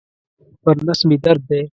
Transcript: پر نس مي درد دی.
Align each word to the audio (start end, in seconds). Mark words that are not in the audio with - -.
پر 0.63 0.75
نس 0.87 0.99
مي 1.07 1.17
درد 1.25 1.41
دی. 1.49 1.61